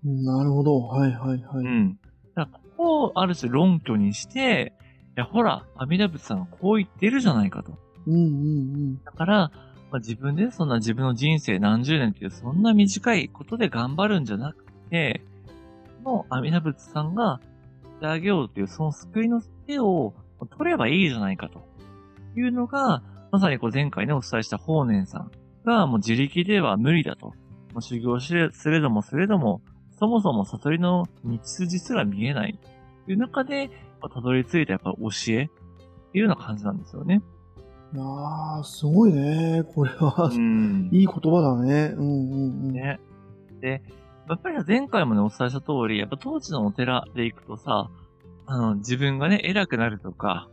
[0.04, 0.80] なるほど。
[0.80, 1.64] はいはいはい。
[1.64, 1.98] うん。
[2.34, 4.74] だからここをある種論拠にして、
[5.16, 7.72] いや、ほら、阿弥陀仏さんがこう言ってるじゃないかと。
[8.06, 9.04] うんうんうん。
[9.04, 9.50] だから、
[9.90, 15.22] まあ、自分でそんな自分の人生何十年っていうそんな短いことで頑張るんじゃなくて、
[16.04, 17.40] もう阿弥陀仏さんが
[17.96, 20.14] してあげようっていうその救いの手を
[20.46, 21.66] 取ればいいじゃないかと
[22.36, 25.30] いうのが、まさにこう前回ねお伝えした法然さん
[25.64, 27.26] がもう自力では無理だと。
[27.74, 29.60] もう修行しれすれどもすれども、
[29.98, 32.58] そもそも悟りの道筋すら見えない
[33.04, 33.68] という中で、
[34.00, 35.48] まあたどり着いたやっぱ教えっ
[36.12, 37.20] ていうような感じなんですよね。
[37.94, 39.64] いやー、すごいね。
[39.74, 41.94] これは、んいい言葉だね。
[41.96, 42.72] うんうんうん。
[42.72, 43.00] ね。
[43.60, 43.82] で、
[44.28, 47.90] やっぱり前回もね、お伝えした通り、やっぱ当時のお寺で行くとさ、
[48.48, 50.48] あの、自分がね、偉くなるとか、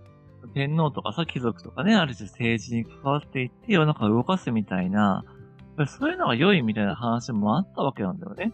[0.54, 5.24] 天皇とかさ、貴族とかね、ある種政治に関わっていって世の中を動かすみたいな、
[5.88, 8.52] そういうのが良いみたいな話もあったわけなんだよね。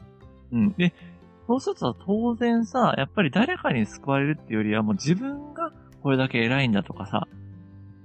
[0.51, 0.73] うん。
[0.73, 0.93] で、
[1.47, 7.27] そうするとさ当然さ、やっぱり誰かに救われるっていうよりはもう自分がこれだけ偉いんだとかさ、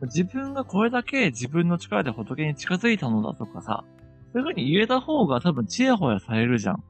[0.02, 3.84] 自分がこれだけ自分の力で仏に近づいたのだとかさ、
[4.32, 6.84] そういう風に言えた方が多分チヤホヤされるじゃん。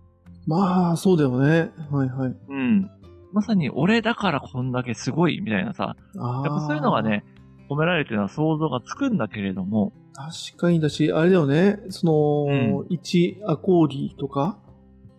[0.47, 1.71] まあ、そうだよね。
[1.91, 2.37] はいはい。
[2.49, 2.91] うん。
[3.37, 5.95] まさに俺だからこんだけすごいみたいなさ。
[6.15, 7.23] やっぱそういうのがね、
[7.69, 11.79] 褒められてるのは想像がつくんだけれども、確かにだし、あれだよね。
[11.91, 14.59] その、1アコーディとか、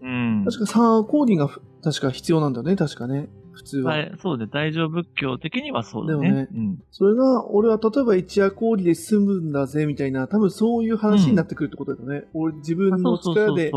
[0.01, 0.43] うん。
[0.45, 2.75] 確か3アコーディがふ確か必要なんだよね。
[2.75, 3.29] 確かね。
[3.51, 3.93] 普通は。
[3.93, 6.21] はい、そうで、大乗仏教的にはそうだね。
[6.21, 6.83] でもねうん。
[6.89, 12.27] それが、俺は例えば1アコーディで済むんだぜ、みたいな、多分そういう話になってくるってことだよね。
[12.33, 13.71] 俺、自分の力で。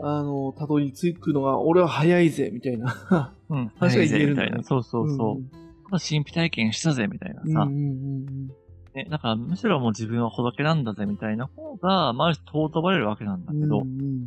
[0.00, 3.32] あの、たどり着くのが、俺は早いぜ、みたいな。
[3.50, 3.68] うん。
[3.78, 4.62] 話が言えるんだねみたいな。
[4.62, 5.90] そうそうそう。
[5.90, 7.46] 神秘体験したぜ、みたいなさ。
[7.46, 8.48] うんうんうん
[8.94, 13.60] ね、だからむしろもう自分は仏なんだぜ、みたいな方が、まあ、ある種尊ばれるわけなんだうん。
[13.60, 14.20] けど、うんうん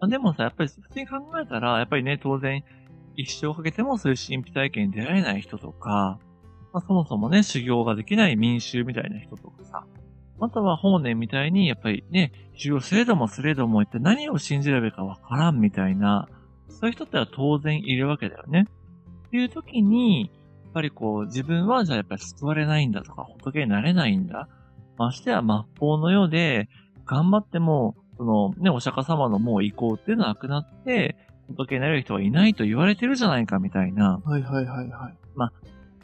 [0.00, 2.64] まあ、でもさ、やっぱり普通に考えたら、やっぱりね、当然、
[3.16, 6.18] 一生かけてもそういう神秘体験に出られない人とか、
[6.72, 9.84] まあ、そもそもね、修行ができない民衆みたいな人とかさ、
[10.38, 16.28] または法然みたいに、やっぱりね、修行すれどもすれども一体何を信じればいいかわからんみたいな、
[16.70, 18.66] そういう人っては当然いるわけだよね。
[19.28, 20.30] っていう時に、
[20.64, 24.48] やっぱりこう、自分はじゃあやっぱり救われないんだとか、仏になれないんだ。
[24.96, 26.68] ましてや末法の世で、
[27.06, 31.16] 頑張っても、そのね、お釈迦様のもう意向っていうのはなくなって、
[31.48, 35.14] 仏になれる人はいないと言われてるじゃないかみたいな、はいはいはいはい。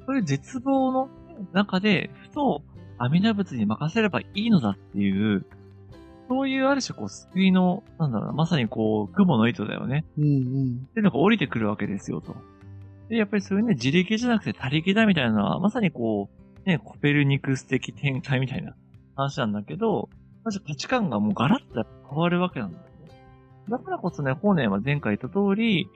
[0.06, 1.08] そういう絶望の
[1.52, 2.62] 中で、ふと
[2.98, 5.44] 阿弥陀仏に任せればいいのだっていう、
[6.28, 10.04] そういうある種こう救いの、なんだろうな、まさにこう、雲の糸だよね。
[10.18, 10.86] うんうん。
[10.90, 12.36] っていうのが降りてくるわけですよと。
[13.08, 16.28] で、やっぱりそういうね、自力じゃなくて他力だみたいなのは、まさにこ
[16.64, 18.74] う、ね、コペルニクス的天体みたいな
[19.14, 20.08] 話なんだけど、
[20.44, 22.88] まず価値観がもうガラッと変わるわけなんだよね。
[23.68, 25.88] だからこそね、法然は前回言った通り、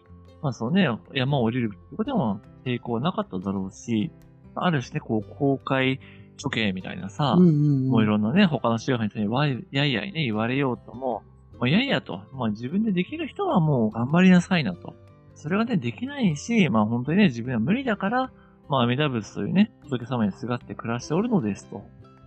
[0.43, 4.13] まあそうね、山を降りるってことでも抵抗はなかっただろうし、
[4.55, 6.01] ある種ね、こう、公開
[6.43, 7.89] 処刑みたいなさ、うんうんうん。
[7.89, 11.23] もういろんなね、他の宗派にわいやいやいね、言われようとも、
[11.59, 14.95] もういやいやと、まあ自分でできる人はもう頑張りなさいなと。
[15.35, 18.33] それがね、できないし、まあ本当にね、自分は無理だから、
[18.69, 21.83] まあ阿弥陀仏というね、仏様にすがって暮らしておるのですと。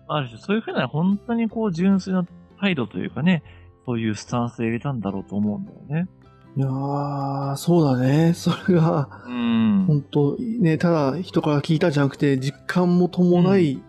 [0.07, 2.25] ある種、そういうふうな本当にこう純粋な
[2.59, 3.43] 態度というかね、
[3.85, 6.09] そういうスタンスで入れたんだろうと思うんだよね。
[6.55, 8.33] いやー、そうだね。
[8.33, 9.85] それが、うん。
[9.87, 13.81] 本当ね、ただ人から聞いたじゃなくて、実感も伴い、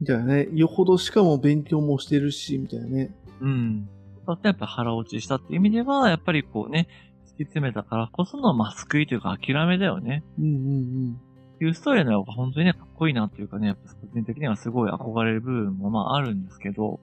[0.00, 0.48] みたいなね。
[0.52, 3.14] よほどしかも勉強もしてるし、みたいなね。
[3.40, 3.88] うん。
[4.26, 6.88] だってやっぱ腹落ちしたっていう意味では、やっぱりこうね、
[7.26, 10.24] 突き詰めたからこその、まあ、救いというか諦めだよね。
[10.38, 11.20] うんうん
[11.54, 17.00] っていうストーリーの方が本当にね、かっこいいなっていうかね、やっぱ個人的にはすごい憧れる部分もまああるんですけど、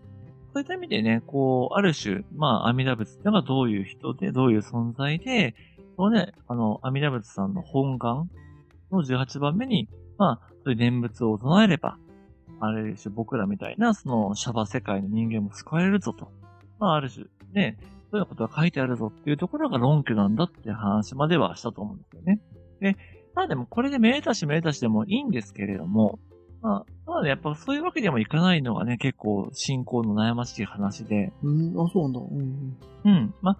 [0.51, 5.53] そういった意味でね、こう、ある種、まあ、阿弥陀仏っていうのがどういう人で、どういう存在で、
[5.95, 8.27] このね、あの、阿弥陀仏さんの本願
[8.91, 11.99] の18番目に、まあ、そういう念仏を唱えれば、
[12.59, 16.31] ある種僕らみたいな、その、シャバ世界の人間も救われるぞと。
[16.79, 17.77] まあ、ある種、ね、
[18.11, 22.41] そういうことが書いてあるぞっていうところが論拠なんだって話まではしたと思うんですよね。
[22.79, 22.95] で、
[23.35, 26.19] まあでもこれでめでたしめでたしでもいいんですけれども、
[26.61, 31.73] まあ、まあね、やっぱそういうわけでもいかないのがね、結構信仰の悩ましい話で、うん。
[31.75, 32.19] うん、あ、そうなんだ。
[32.19, 32.77] うんうん。
[33.05, 33.33] うん。
[33.41, 33.57] まあ、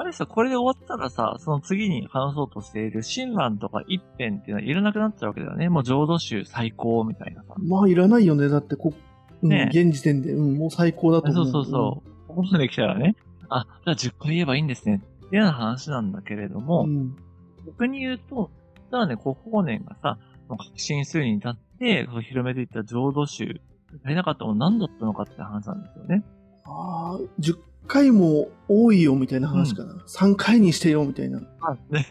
[0.00, 5.68] あれさ、これで終わったらさ、その次に話そうとしている親鸞とか一辺っていうのはいらなくなっちゃうわけだよね。
[5.68, 7.54] もう浄土宗最高みたいなさ。
[7.58, 8.48] まあ、いらないよね。
[8.48, 8.94] だってこ、
[9.42, 11.44] うん、ね現時点で、うん、もう最高だと思う。
[11.44, 12.28] そうそうそう。
[12.28, 13.14] ここまで来たらね、
[13.50, 15.02] あ、じゃあ10回言えばいいんですね。
[15.26, 16.96] っていうような話なんだけれども、うん。
[16.96, 17.16] うん。
[17.66, 18.50] 逆に言うと、
[18.90, 23.60] ただね、こう、法然がさ、確信するに至って、広めていった浄土宗、
[24.02, 26.24] 足りなかったもの何だったのかって話なんですよね。
[26.64, 27.58] ああ、10
[27.90, 29.94] 回も多いよ、みたいな話かな。
[30.06, 31.40] 3回にしてよ、みたいな。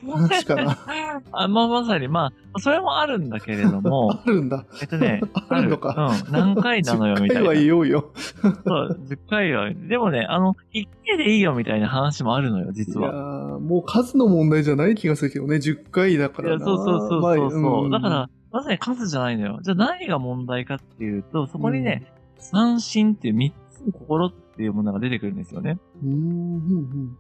[0.06, 0.78] 話かな。
[1.32, 4.66] あまあ、まさに、まあ、それもあるんだけれども あ、るんだ。
[4.82, 6.34] えっとね、 あるのかうん。
[6.34, 7.62] 何回なのよ、10みたい回はな。
[7.62, 8.12] 言おうよ。
[8.42, 9.72] そう、10回は。
[9.74, 13.58] でもね、あの、1回でいいよ、みたいな話もあるのよ、い実やは。
[13.58, 15.56] ーもう数の問題じゃない気がするけどね。
[15.58, 16.66] 10回だかいや、らな。
[16.66, 19.60] そうそうそうそうまあそう、んだから、まさに数じゃないのよ。
[19.62, 25.80] じゃあ何が問題かっていうと、そこにね、三心っていう3つの心っていうものが出てくるんですよね。
[26.04, 27.18] うん、うん、うん。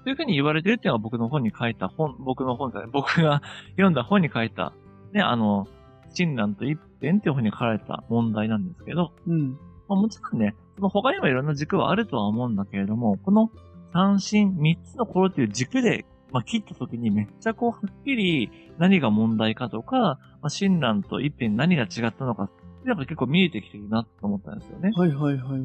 [0.00, 3.42] そういうふうに言われてるっていうのが僕の本に書いた本、僕の本じゃない、僕が
[3.76, 4.72] 読んだ本に書いた、
[5.12, 5.66] ね、あの、
[6.14, 9.58] 親鸞と一辺っていう本に書かれた問題なんですけど、うん。
[9.88, 13.50] まあ、もちろんね、その他にもいろんな軸はあるとは思うんだけれども、この
[13.92, 24.92] 三心、三つの心っていう軸で、まあ、切った時にめっちゃこう、はっきり何が問題かとか、まあ、親鸞と一辺何が違ったのかっていうのが結構見えてきてるなと思ったんですよね。
[24.94, 25.60] はいはいはいはい。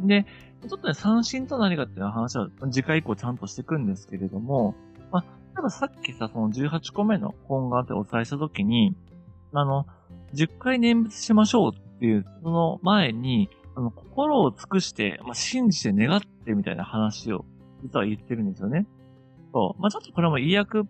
[0.00, 0.26] で、
[0.68, 4.74] ちょっとね、三振と何かっていう話は次回以降ちゃんとしていくんですけれども、
[5.10, 8.94] まあ、たださっきさ、その18個目の本願ってお伝えしたときに、
[9.52, 9.86] あの、
[10.34, 17.44] 10回念仏しましょうっていう、その前に、あの、心を尽くして、まあ、信じて願ってみたいな話を、
[17.82, 18.86] 実は言ってるんですよね。
[19.52, 19.80] そう。
[19.80, 20.84] まあ、ちょっとこれも意訳、ち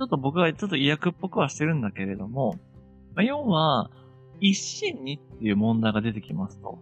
[0.00, 2.56] ょっと僕がちょっと意訳っぽくはしてるんだけれども、
[3.14, 3.90] まあ、要は、
[4.40, 6.78] 一心にっていう問題が出てきますと。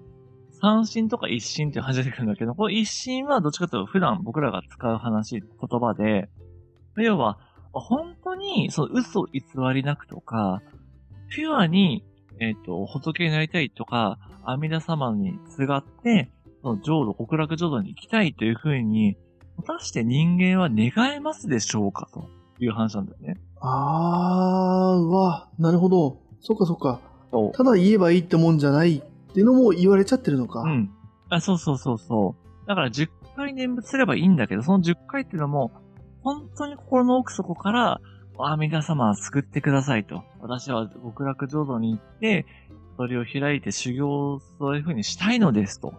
[0.60, 6.28] 三心とか一心っていう話が出てくるんだけど、この一心はどっちかというと普段僕らが使う話、言葉で、
[6.96, 7.38] 要は、
[7.72, 9.42] 本当に、その嘘偽
[9.74, 10.62] りなくとか、
[11.28, 12.04] ピュアに、
[12.40, 16.30] えっ、と、仏になりたいとか、阿弥陀様にすがって、
[16.62, 19.16] その浄土、極楽浄土に行きたいというふうに、
[19.56, 22.28] 果たして人間は願えますでしょうかと
[22.60, 23.36] いう話なんだよね。
[23.60, 26.20] あー、うわ、なるほど。
[26.40, 27.00] そっかそっか。
[27.54, 29.02] ただ言えばいいってもんじゃない
[29.38, 30.62] っていうのも言われちゃってるのか。
[30.62, 30.90] うん。
[31.28, 32.66] あ、そうそうそうそう。
[32.66, 35.70] だから10回念仏すればいいんだけど、その10回っていうのも、
[36.22, 38.00] 本当に心の奥底から、
[38.40, 40.24] 阿弥陀様は救ってくださいと。
[40.40, 42.46] 私は極楽浄土に行って、
[42.96, 45.94] それを開いて修行をそういう風にしたいのですと。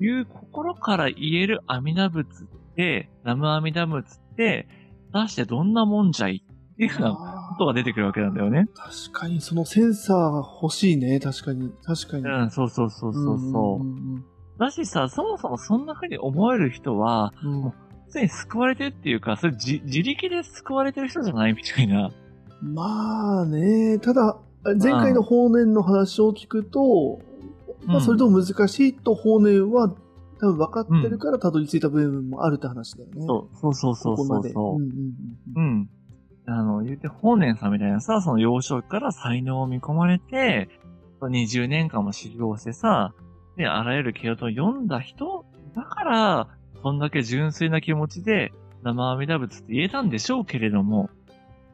[0.00, 4.66] いう心から言える阿弥陀仏って、南無阿弥陀仏って、
[5.12, 8.68] 果たしてどんなもんじゃいっていうようなあことが出てくるわけなんだよね。
[8.74, 11.20] ー確かにそのセンサーが欲しいね。
[11.20, 11.70] 確かに。
[11.84, 12.24] 確かに。
[12.24, 13.84] うん、そうそうそうそうそう。
[13.84, 14.24] ん
[14.58, 17.72] だしさ、そもそもそんな風に思える人は、うんうんうん
[18.08, 22.10] すでに救われてるっていうか、それ自自力で救われてる人じゃないみたいな。
[22.60, 24.36] まあね、ただ、
[24.82, 27.20] 前回の法然の話を聞くと、
[27.86, 29.94] まあ、それとも難しいと法然は
[30.40, 33.24] 多分分かってるからたどり着いた部分もあるって話だよね。
[33.24, 34.52] そう、そうそうそうここまで。
[34.52, 34.90] そうそううんうん
[35.56, 35.90] うんうん。
[36.52, 40.68] あの、言うて、法然さんみたいなさ、その幼少期から才能を見込まれて、
[41.20, 43.12] 20年間も修行してさ、
[43.56, 45.44] で、あらゆる経験を読んだ人
[45.76, 46.48] だから、
[46.82, 51.10] そんだけ純粋な気持ちで、生阿弥陀仏って言えたんでしょうけれども、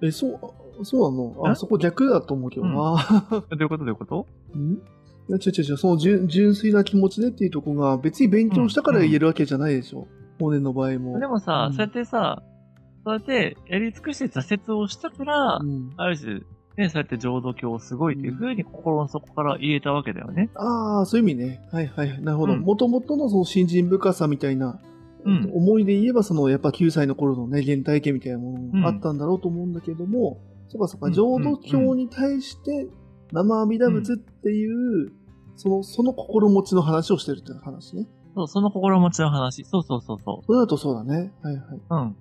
[0.02, 1.48] え、そう、そうなの？
[1.48, 1.54] あ、え？
[1.54, 2.74] そこ逆だと思うけどな。
[3.30, 3.84] どういうこと？
[3.84, 4.26] どういうこと？
[4.54, 4.72] ん？
[4.74, 4.78] い
[5.28, 10.06] や、違う違う違う、その純純粋な気持ちでっていうところが別に勉強したから言えるわけじゃないでしょ。
[10.38, 11.18] 法然の場合も。
[11.18, 11.72] でもさ、うん。
[11.72, 12.42] そうやってさ、
[13.06, 16.40] そうやってやり尽くして挫折をしたから、うんある種、
[16.76, 20.50] ね、そうやって浄土教すごいっていう風に心の底から言えたわけだよね。
[20.56, 21.60] ああ、そういう意味ね。
[21.70, 22.20] はいはい。
[22.20, 22.54] なるほど。
[22.54, 24.80] うんもともとのその信心深さみたいな、
[25.24, 32.88] うん思いで言えば、そのやっぱ9歳の頃のね、原体験みたいなものうんがあったんだろうと思うんだけども、そうかそうか、うん浄土教に対して
[33.30, 35.12] 生阿弥陀仏っていう、
[35.54, 38.08] その、その心持ちの話をしてるっていう話ね。
[38.34, 39.64] そう、その心持ちの話。
[39.64, 41.32] そうそうそうそそれだとそうだね。
[41.42, 41.76] はいはい。
[41.76, 41.82] う。
[41.90, 42.16] うん。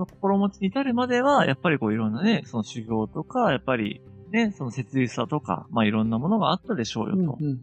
[0.00, 7.20] その心持ちに至るまでは、やっぱりこういろんなね、その修行とか、やっぱりね、その切実さとか、まあいろんなものがあったでしょうよと。
[7.20, 7.58] うんうんうん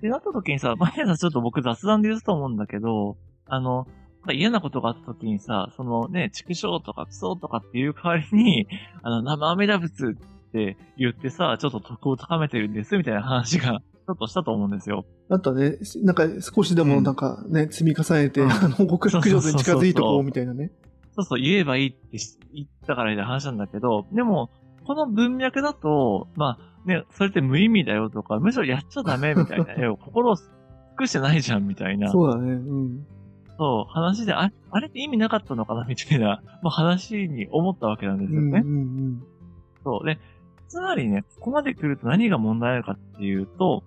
[0.00, 3.86] で、なった時にさ、まあ、さんちょっと僕雑談で言うと思うんだけど、あの、
[4.32, 8.66] 嫌なことがあった時にさ、そのね、畜生とかクソとかっていう代わりに、
[9.04, 10.16] あの、生阿弥陀仏
[10.48, 15.04] って言ってさ、ちょっと徳を高めてるんですみたいな話が、 ちょっとしたと思うんですよ。
[15.28, 20.72] あとはね、なんか少しでもなんかね、積み重ねて、うんあの、極楽浄土に近づいてこうみたいなね。
[20.72, 20.91] そうそう、
[21.38, 24.50] 言えばいいってし言ったからみたいな話なんだけど、でも、
[24.84, 30.46] この文脈だと、まあ、ね、それって無意味だよとか、むしろやっちゃダメみたいな、 心を尽
[30.96, 32.10] くしてないじゃんみたいな。
[32.10, 32.52] そうだね。
[32.52, 33.06] うん。
[33.58, 38.62] そう、話で、ああれって意味なかったのかなみたいな、まあ、話に思ったわけなんですよね。
[38.64, 39.22] うんうんうん。
[39.84, 40.06] そう。
[40.06, 40.18] で、
[40.68, 43.84] つまりね、ここまで来ると何が問題なのかっていうと、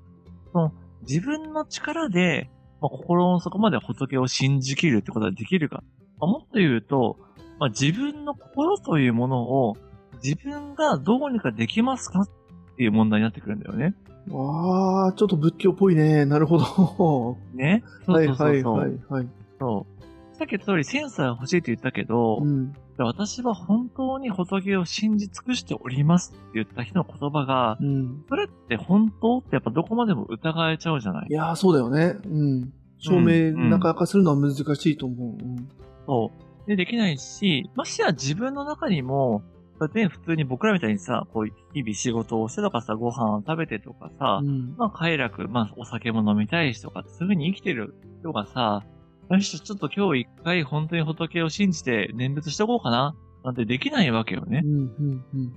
[0.54, 5.84] その自分の力で、まあ、心の底まで仏を信じきるってことができるか。
[6.20, 7.18] まあもっと言うと、
[7.60, 9.78] まあ、自分の心というものを
[10.24, 12.30] 自分がどうにかできますかっ
[12.78, 13.94] ていう問題になってくるんだよね。
[14.32, 16.26] ああ、ちょっと仏教っぽいね。
[16.26, 17.38] なるほど。
[17.54, 17.84] ね？
[18.06, 18.28] そはい。
[18.28, 19.28] はいはいはい。
[19.60, 20.36] そう。
[20.36, 22.74] さっき言った通りセンサーが欲しいって言ったけど、うん。
[22.98, 28.26] 私は本当に仏を信じ尽くしておりますって言った人の言葉が、うん。
[28.28, 32.18] それって本当ってやっぱどこまでも疑えちゃうじゃないいやー、そうだよね。
[32.26, 32.74] うん。
[32.98, 35.30] 証明なかなかするのは難しいと思う。
[35.30, 35.70] うん。
[36.06, 36.32] そ
[36.66, 36.68] う。
[36.68, 39.44] で、できないし、ましてや自分の中にも、
[39.78, 39.90] 普
[40.26, 48.84] 通に僕らみたいにさ、こう、日々仕事をしてとかさ、ご飯を食べてとかさ、うんまあ、快楽、まあ、お酒も飲みたいしとか、そういう風に生きてる人がさ、
[49.30, 54.68] よし、ちょっと今日一回本当に仏を信じて念仏しておこうかな、なんてできないわけよねう。
[54.68, 54.72] ん。
[54.72, 55.26] うん。
[55.34, 55.54] うん。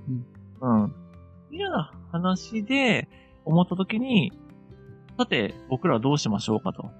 [0.60, 0.82] うん。
[0.82, 0.94] うん。
[1.52, 3.08] いうような話で
[3.44, 4.32] 思った時に、
[5.16, 6.90] さて、僕らはどうしましょうかと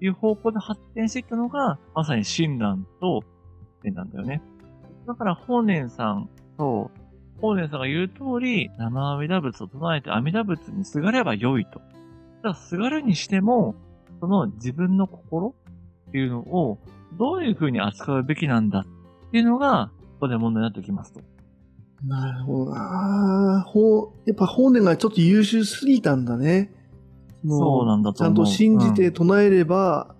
[0.00, 3.22] いう方向で発展していったのが、まさに親鸞と
[3.82, 4.42] 禅なんだよね。
[5.06, 6.90] だから、法然さんと、
[7.40, 11.80] 法然さんが言う通り、生阿弥陀仏を唱えて阿弥陀仏にすがればよいと。
[12.42, 13.74] だ、すがるにしても、
[14.20, 15.54] その自分の心
[16.08, 16.78] っていうのを、
[17.18, 21.20] どういう風に扱うべきなんだっていうのが、ここで問題になってきますと。
[22.04, 23.64] なるほどな。
[23.66, 26.72] ほう、やっぱ法然がちょっと優秀すぎたんだね。
[27.44, 28.34] もそうなんだとちゃん。
[28.34, 30.14] と信じて唱えれば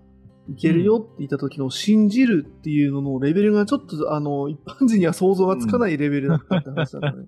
[0.49, 7.27] いけるよって言った時の信じるっていうののレベルがちょっとあの一般人には想像がつかないレベルだったって話だったね。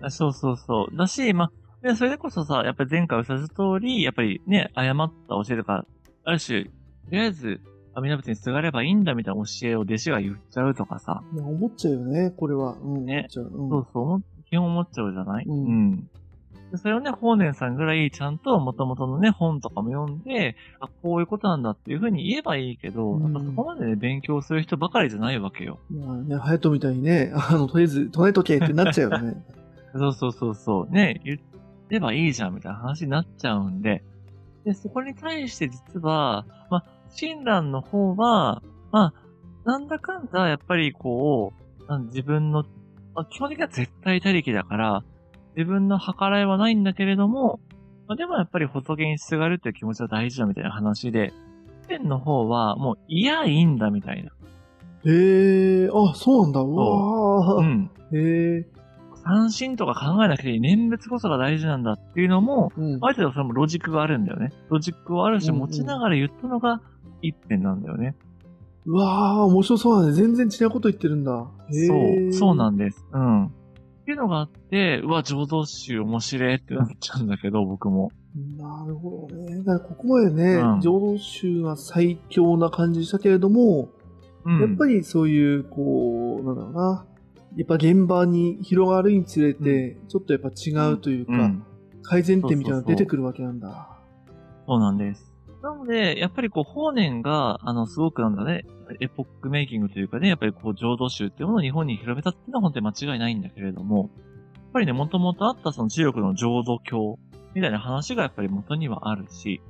[0.00, 0.96] う んそうそうそう。
[0.96, 1.50] だし、ま
[1.82, 5.84] あ、でそれでこそさ、やっぱり前回おっしゃった通り、やっぱりね、誤った教えとか、
[6.24, 6.70] ある種、と
[7.10, 7.60] りあえず、
[7.94, 12.76] 阿弥陀仏にすがればいいんだみたいな教えを弟子が言っちゃうとかさ、思っちゃうよね、これは。
[12.82, 13.44] うん、ね思っちゃう。
[13.52, 15.44] うんそうそう思っ、基本思っちゃうじゃない？
[15.46, 16.06] うんで
[16.76, 25.78] それをね、法然さんぐらいちゃんと元々のね、本とかも読んで、あ、こういうことなんだっていうふうに言えばいいけど、うんそこまでね、勉強する人ばかりじゃないわけよ。
[25.90, 29.42] まあね、隼人みたいにね、あの、とりあえず唱えとけってなっちゃうよね。
[29.96, 30.92] そうそうそうそう。
[30.92, 31.38] ね、言
[31.90, 34.04] えばいいじゃんみたいな話になっちゃうんで。
[34.64, 39.14] で、そこに対して実は、まあ、親鸞の方は、まあ、
[39.64, 41.52] なんだかんだやっぱりこ
[41.88, 42.64] う、自分の、
[43.14, 45.04] まあ、基本的には絶対他力だから、
[45.58, 47.58] 自分の計らいはないんだけれども、
[48.06, 51.32] まあ、でもやっぱり仏にすがるっていう気持ちは大事だみたいな話で、
[51.88, 54.30] 天の方はもう、いや、いいんだみたいな。
[55.04, 56.60] へえ、あ、そうなんだ。
[56.60, 57.90] うわーうん。
[58.12, 58.66] へえ、
[59.24, 60.60] 三振とか考えなくていい。
[60.60, 62.98] 念仏こそが大事なんだっていうのも、うん。
[63.00, 64.52] ある程度それもロジックがあるんだよね。
[64.70, 66.80] ロジックをある種うんうん持ちながら言ったのが
[67.20, 68.14] 一辺なんだよね。
[68.86, 70.12] うわー、面白そうだね。
[70.12, 71.48] 全然違うこと言ってるんだ。
[71.68, 71.94] へそ
[72.28, 72.84] う、そうなんだ。
[72.84, 73.04] です。
[73.12, 73.52] うん。
[74.08, 78.10] っていうのがあって、うわ、浄土宗面白いってなっちゃうんだけど、僕も。
[78.56, 79.58] なるほどね。
[79.58, 83.90] だからここまでね、うん浄土宗が最強な感じしたけれども、
[84.46, 84.60] うん。
[84.60, 87.06] やっぱりそういう、こう、なんだろうな。
[87.56, 91.62] やっぱ現場に広がるにつれて、ちょっとやっぱ違うというか、うん。
[92.02, 93.90] 改善点みたいなのが出てくるわけなんだ。
[94.66, 95.27] そうなんです。
[95.68, 98.64] なので、やっぱりこう、法然が、あの、すごくなんだね、
[99.00, 104.10] エポックメイキングというかね、やっぱりこう、浄土宗っていうものを日本に広めたっていうのは本当に間違いないんだけれども、
[104.54, 107.18] やっぱりね、もともとあったその中国の浄土教
[107.54, 109.60] みたいな話がやっぱり元にはあるし、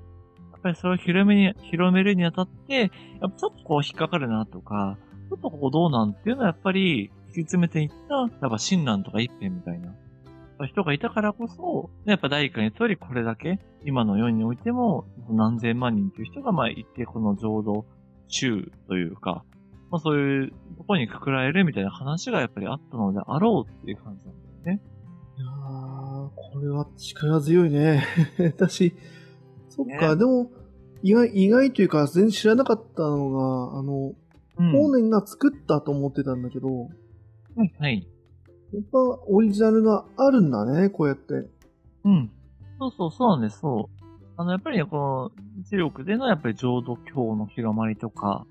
[0.53, 2.89] やっぱりそれを広めに、広めるにあたって、やっ
[3.21, 9.95] ぱちょっとこう引っかかるなとか、ちょっとここどうなんっていうのはやっぱり突き詰めていった、やっぱ親鸞とか一辺みたいな
[10.67, 17.85] 人がいたからこそ、やっぱ第一回の通りこれだけ、今の世においても何千万人という人がまあいて、この浄土
[18.29, 19.45] 宗というか、
[19.91, 24.83] まあそういうところにくくられるみたいな話がやっぱりあったのであろうっていう感じなんだよね。
[25.37, 28.05] いやー、これは力強いね。
[28.57, 28.95] 私、
[29.69, 30.51] そっか、ねでも、
[31.03, 34.15] 意外、意外というか、全然知らなかったのが、あの、
[34.59, 34.73] うん。
[34.73, 38.09] 法然が作ったと思ってたんだけど、はいはい。
[38.73, 41.49] やっぱオリジナルがあるんだね、こうやって。
[42.05, 42.31] うん。
[42.79, 44.05] そうそう、そうなんです、そう。
[44.37, 48.47] あの、やっぱりね、この、中国でのやっぱり浄土教の広まりとか、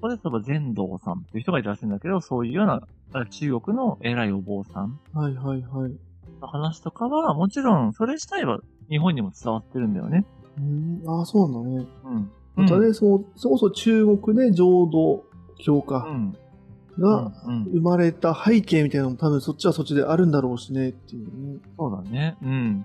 [0.00, 2.80] ここで例えば禅道さんっていう人がいらっしゃるんだけど、そういうような、
[3.12, 5.92] あ中国の偉いお坊さんはいはいはい。
[6.40, 10.24] の話とかは、もちろん、それ自体は日本にも伝わってるんだよね。
[10.56, 11.88] うん、ああ、そうなんだね。
[12.04, 12.30] うん。
[12.56, 15.24] またね、そう、そもそも中国で浄土
[15.58, 16.36] 教うか、ん。
[16.98, 17.64] がうん。
[17.64, 21.60] 生まれた背景みたいなのも多分そっちはそっちであるんだろうしね、っていうね。
[21.76, 22.36] そうだね。
[22.42, 22.84] うん。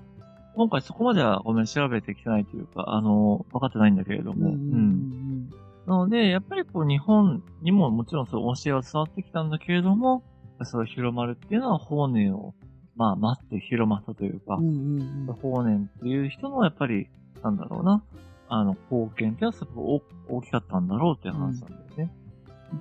[0.56, 4.50] 今回そこまではごめん、調べてきてないというか、あの、分かってないんだけれども。
[4.50, 5.50] うんうん
[5.86, 10.24] なので、やっぱりこう日本にももちろんそう教えは伝わってきたんだけれども、
[10.64, 12.54] それ広まるっていうのは法然を、
[12.96, 14.68] まあ待って広まったというかうん。
[14.68, 17.10] う、んうんうん法然っていう人のやっぱり、
[17.44, 18.02] なんだろうな、
[18.48, 22.12] あの、貢献っていうのはすごく大大きかったんだろうっていう話なんだよね。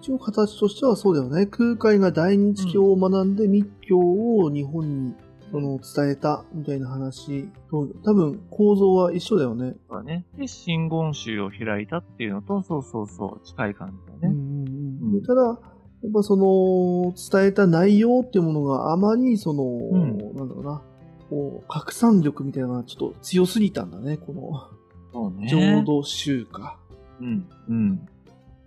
[0.01, 1.47] 一応形としてはそうだよね。
[1.47, 5.15] 空海が大日教を学んで密教を日本に
[5.51, 9.75] その伝えたみたいな話と、多分構造は一緒だよね。
[9.89, 10.25] そうだね。
[10.39, 14.39] で、真言宗を開いたっていうのと、そうそうそう、近い感じだよね。
[14.39, 20.83] うんうんただ、やっぱその伝えた内容っていうものがあまりその、んなんだろうな、
[21.29, 24.69] こう拡散力みたいなのがちょっと強すぎたんだね、この
[25.13, 25.49] そうね。
[25.49, 26.79] 浄土宗か。
[27.21, 27.47] うん。
[27.69, 27.97] うん。
[27.99, 28.13] だ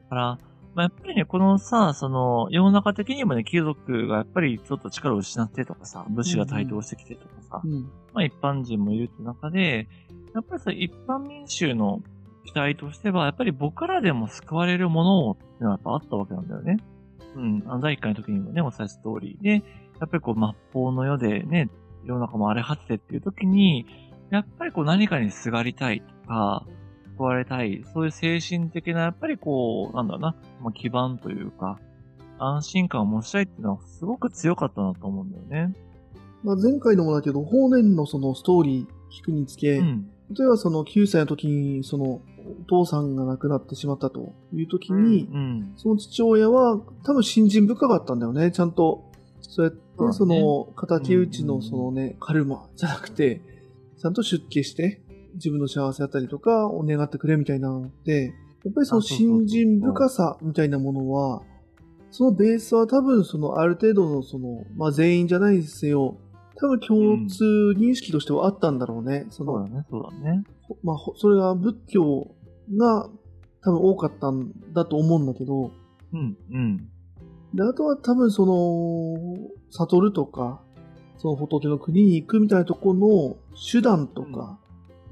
[0.10, 0.40] から、
[0.76, 7.84] まあ、やっぱりね、このさ、その、世の中的にもね、貴族がやっぱりちょっと力を失ってとかさ、武士が台頭してきてとかさ、うん。
[8.14, 9.88] まあ一般人もいるって中で、
[10.34, 12.02] やっぱりさ、一般民衆の
[12.44, 16.78] 期待としては、やっぱり僕らでも救われるものをっていうのはやっぱあったわけなんだよね。
[17.38, 17.64] うん。
[17.68, 19.38] あの第一回の時にもね、お伝えした通り。
[19.42, 19.60] で、や
[20.06, 21.70] っぱりこう、末法の世でね、
[22.04, 23.86] 世の中も荒れ果ててっていう時に、
[24.30, 26.66] やっぱりこう何かにすがりたいとか、
[27.18, 31.80] 救われたい、そういう精神的な、やっぱりこう、なんだろうな、まあ、基盤というか、
[32.38, 35.74] 安心感を持ちたいっていうのはすごく強かったなと思うんだよね。
[36.44, 38.86] まあ、前回のもだけど、法然のそのストーリー
[39.22, 40.10] 聞くにつけ、うん。
[40.32, 42.22] 例えばその9歳の時にそのお
[42.68, 45.74] 父さんが亡くなってしまったという時に、うん。
[45.78, 48.52] その父親は多分信心深かったんだよね。
[48.52, 49.12] ちゃんと、
[49.42, 53.42] そうやってその敵討ちうんのそのね、カルマじゃなくて、
[53.98, 55.02] ちゃんと出家して、
[55.36, 58.34] 自分の幸せだったりとかを願ってくれみたいなのって、
[58.64, 61.42] やっぱりその信心深さみたいなものは、
[62.12, 66.18] そのベースは多分そのある程度のその、まあ全員じゃないですよ、
[66.58, 67.44] 多分共通
[67.78, 69.28] 認識としてはあったんだろうね。
[69.30, 70.44] そのそうだね、そうだね。
[70.62, 72.32] ほまあ、ほそれが仏教
[72.78, 73.10] が
[73.62, 75.72] 多分多かったんだと思うんだけど、
[76.14, 76.78] うん、うん。
[77.54, 80.62] で、あとは多分その、悟るとか、
[81.18, 83.38] その仏の国に行くみたいなところの
[83.72, 84.60] 手段とか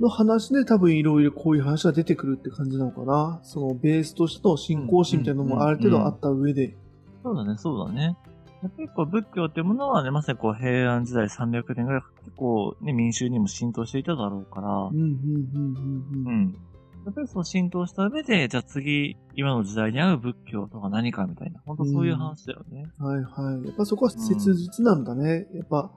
[0.04, 3.40] の話で多分いろいろこういう話が出てくるって感じなのかな。
[3.44, 6.76] そのベースとしての信仰心みたいなのもある程度あった上で。
[7.24, 8.18] そうだね、そうだね。
[8.62, 15.16] やっぱりこう仏教っていうものはね、まさにこう平安時代300年ぐらい結構ね、民衆にも浸透していただろうから、うん、うん、うん、
[15.56, 16.42] うん、ううん。
[16.46, 16.58] ん。
[17.06, 22.86] やっぱりそう浸透した上で、じゃあ次、今の時代に合う仏教とは何かみたいな、本当そういう話だよね。
[22.98, 23.68] はいはい。
[23.68, 25.48] やっぱそこは切実なんだね。
[25.54, 25.92] やっぱ、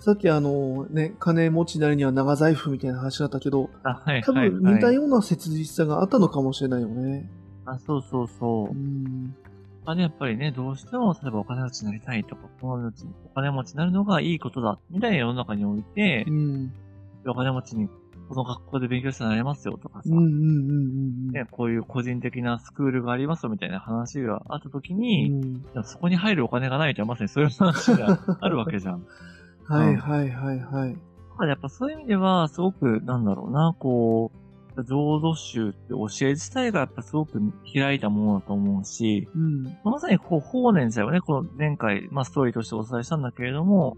[0.00, 4.74] さっきあのね、金持ちなりには長財布みたいな話だったけど、あ、はい多はい、分はい。
[4.74, 7.30] 似たような切実さがあったのかもしれないよね。
[7.66, 8.74] あ、そうそうそうう。
[8.74, 9.34] ん。
[9.84, 16.72] まあね、やっぱりね、どうしても、例えばお金持ちになりたいとか、お金持ちお金持ちになるのがいいことだ、みたいな世の中においてう、ん。
[17.26, 17.88] お金持ちに
[18.30, 25.62] この学校で勉強してなれますよとかさ、うんうんうんうんね、こういう個人的なスクールがありますよみたいな話があった時うに、ん。
[25.62, 29.04] でもそこに入るお金がないとまさにそういう話があるわけじゃん。
[29.70, 30.92] はいはいはいはい。
[30.94, 30.98] だ
[31.36, 34.32] からやっぱそういう意味では、すごく、なんだろうな、こ
[34.76, 37.40] う、浄土宗って教え自体がやっぱすごく
[37.72, 39.64] 開いたものだと思うし、うん。
[39.84, 43.96] まさにこう、法然自体はね、この前回、まあストーリーとしてお伝えしたんだけれども、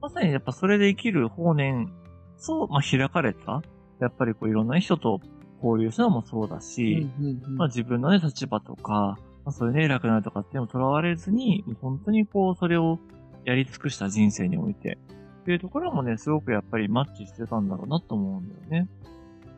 [0.00, 1.92] まさにやっぱそれで生きる法然、
[2.36, 3.62] そう、まあ開かれた、
[4.00, 5.20] やっぱりこういろんな人と
[5.62, 12.98] 交流するのもそうだし、うんうんうんまあ自分のね、立場とか、まあそういうね、偉くなるとかっていうのをとらわれずに、本当にこう、それを
[13.44, 14.98] やり尽くした人生において、
[15.42, 18.88] っていうところもね、すごくやっぱりマッチしてたんだろうなと思うんだよね。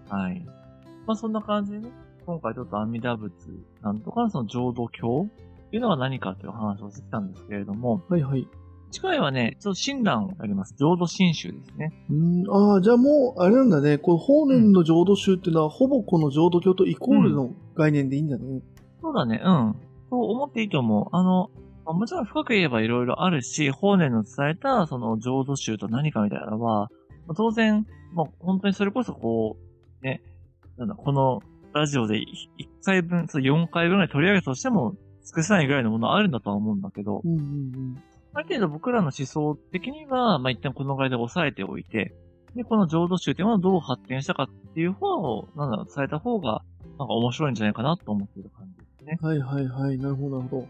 [0.09, 0.45] はい。
[1.07, 1.89] まあそんな感じでね、
[2.24, 3.33] 今回ちょっと阿弥陀仏
[3.83, 8.47] なんとかのその浄土教っていうのは何かという話をしてきたんですけれども、はいはい。
[8.93, 10.74] 次回はね、ちょっと親鸞があります。
[10.78, 11.93] 浄土真宗ですね。
[12.11, 13.97] うん、ああ、じゃあもう、あれなんだね。
[13.97, 18.61] この法然の浄土宗っていうのは、ほぼこの浄土教とイコールの概念でいいんだね。
[19.01, 19.76] そうだね、うん。
[20.11, 21.07] そう思っていいと思う。
[21.11, 21.51] あの、
[21.85, 26.91] まあもちろん深く言えばいろいろあるし、法然の伝えたその浄土宗と何かみたいなのは、
[27.26, 29.57] まあ当然、まあ本当にそれこそこ
[30.01, 30.22] う、ね、
[30.76, 31.41] なんだ、この
[31.74, 32.24] ラジオで1
[32.85, 38.03] 回分、そう4回分ぐらい取り上げたとしても、尽くせないぐらいのものあるんだとは思うんだけど、うんうん
[38.35, 42.14] ある程度僕らの思想的には、まあ、一旦このぐらいで抑えておいて、
[42.55, 46.62] で、この浄土宗っていうものをどう発展したかっていう方を、なんだろう、伝えた方が、
[46.99, 49.18] なんか面白いんじゃないかなと思っている感じですね。
[49.20, 49.28] うん。
[49.28, 49.99] はいはいはい。
[49.99, 50.66] なるほどなるほど。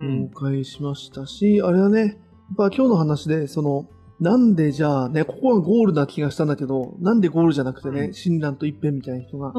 [0.00, 2.16] うん了解しましたし、あれはね、やっ
[2.56, 3.88] ぱ今日の話で、その、
[4.18, 9.52] なんでじゃあね、ここがゴールな気がしたんだけど、なんでゴールじゃなくてね、うん親鸞と一辺みたいな人が。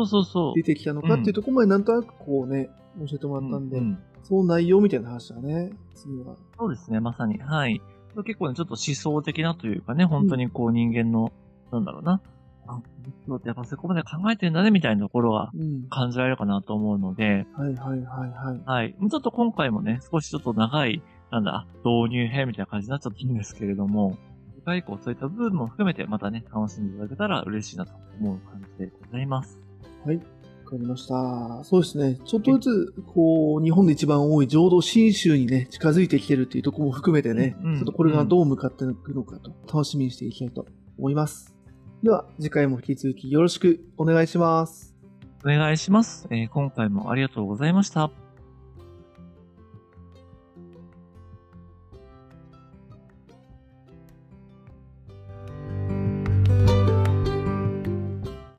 [0.56, 2.70] 出てきたのかっていうところまでなんとなくこうね、
[3.00, 6.36] 教えてもらったんで、うんうんその内容みたいな話だね、次は。
[6.58, 7.40] そうですね、まさに。
[7.40, 7.82] はい。
[8.24, 11.32] 結構ね、ちょっと思想的なというかね、本当にこう人間の、
[11.72, 12.22] なんだろうな。
[12.68, 15.88] あ、仏教ってやっぱそこまで考えてんだね、みたいなところがうん。
[15.90, 18.62] 感じられるかなと思うので、はいはいはいはい。
[18.66, 18.96] はい。
[19.10, 21.02] ちょっと今回もね、少しちょっと長い、
[21.32, 24.18] なんだ、導入編みたいな感じになっちゃったんですけれども、
[24.56, 29.60] 次回以降そういった部分も含めてまたね、楽しんでいただけたら嬉しいなと思う感じでございます。
[30.06, 30.18] はい。
[30.18, 31.64] わかりました。
[31.64, 32.20] そうですね。
[32.24, 40.66] ちょっとずつ、こう、日本で一番多い浄土真宗にね、近づいてきてるっていうところも含めてね、うんうんちょっとこれがどう向かっていくのかと、楽しみにしていきたいと
[40.98, 41.54] 思います。
[42.04, 44.96] では、次回も引き続きよろしくお願いします。
[45.46, 46.28] お願いします。
[46.32, 48.12] えー今回もありがとうございました。